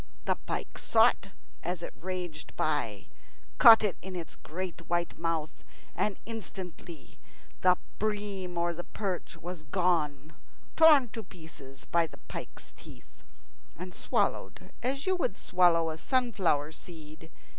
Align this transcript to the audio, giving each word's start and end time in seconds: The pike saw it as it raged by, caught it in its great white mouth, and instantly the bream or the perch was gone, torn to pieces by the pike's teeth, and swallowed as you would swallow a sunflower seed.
The 0.25 0.33
pike 0.47 0.79
saw 0.79 1.09
it 1.09 1.29
as 1.61 1.83
it 1.83 1.93
raged 1.95 2.55
by, 2.55 3.05
caught 3.59 3.83
it 3.83 3.97
in 4.01 4.15
its 4.15 4.35
great 4.35 4.89
white 4.89 5.15
mouth, 5.19 5.63
and 5.95 6.17
instantly 6.25 7.19
the 7.61 7.77
bream 7.99 8.57
or 8.57 8.73
the 8.73 8.83
perch 8.83 9.37
was 9.37 9.61
gone, 9.61 10.33
torn 10.75 11.09
to 11.09 11.21
pieces 11.21 11.85
by 11.85 12.07
the 12.07 12.17
pike's 12.17 12.73
teeth, 12.75 13.21
and 13.77 13.93
swallowed 13.93 14.71
as 14.81 15.05
you 15.05 15.15
would 15.17 15.37
swallow 15.37 15.91
a 15.91 15.97
sunflower 15.99 16.71
seed. 16.71 17.29